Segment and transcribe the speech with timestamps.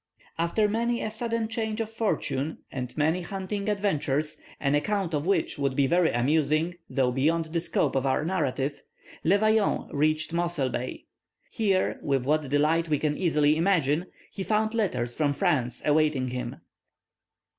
[0.39, 5.59] After many a sudden change of fortune and many hunting adventures, an account of which
[5.59, 8.81] would be very amusing, though beyond the scope of our narrative,
[9.23, 11.05] Le Vaillant reached Mossel Bay.
[11.51, 16.55] Here, with what delight we can easily imagine, he found letters from France awaiting him.